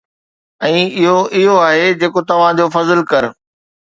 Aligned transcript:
۽ 0.67 0.77
اھو 0.97 1.15
اھو 1.35 1.55
آھي 1.67 1.85
جيڪو 1.99 2.21
توھان 2.27 2.51
جو 2.59 2.65
فضل 2.75 2.99
ڪر. 3.11 3.23